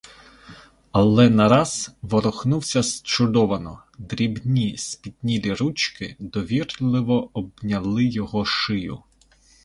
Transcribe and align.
Але 0.91 1.29
нараз— 1.29 1.89
ворухнувся 2.01 2.83
зчудовано: 2.83 3.83
дрібні, 3.97 4.77
спітнілі 4.77 5.53
ручки 5.53 6.15
довірливо 6.19 7.29
обняли 7.33 8.05
його 8.05 8.45
шию. 8.45 9.03